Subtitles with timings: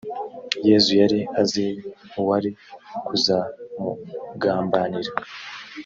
[0.67, 1.65] yezu yari azi
[2.19, 2.49] uwari
[3.07, 5.11] kuzamugambanira.